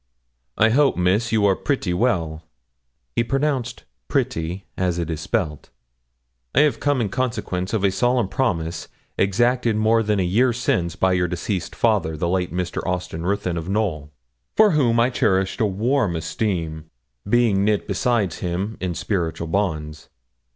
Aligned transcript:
'I 0.57 0.69
hope, 0.71 0.97
Miss, 0.97 1.31
you 1.31 1.45
are 1.45 1.55
pretty 1.55 1.93
well?' 1.93 2.41
He 3.15 3.23
pronounced 3.23 3.83
'pretty' 4.07 4.65
as 4.75 4.97
it 4.97 5.11
is 5.11 5.21
spelt. 5.21 5.69
'I 6.55 6.61
have 6.61 6.79
come 6.79 7.01
in 7.01 7.09
consequence 7.09 7.71
of 7.71 7.83
a 7.83 7.91
solemn 7.91 8.27
promise 8.27 8.87
exacted 9.19 9.75
more 9.75 10.01
than 10.01 10.19
a 10.19 10.23
year 10.23 10.53
since 10.53 10.95
by 10.95 11.13
your 11.13 11.27
deceased 11.27 11.75
father, 11.75 12.17
the 12.17 12.27
late 12.27 12.51
Mr. 12.51 12.81
Austin 12.83 13.27
Ruthyn 13.27 13.57
of 13.57 13.69
Knowl, 13.69 14.09
for 14.57 14.71
whom 14.71 14.99
I 14.99 15.11
cherished 15.11 15.61
a 15.61 15.67
warm 15.67 16.15
esteem, 16.15 16.89
being 17.29 17.63
knit 17.63 17.87
besides 17.87 18.37
with 18.37 18.51
him 18.51 18.77
in 18.81 18.95
spiritual 18.95 19.49
bonds. 19.49 20.09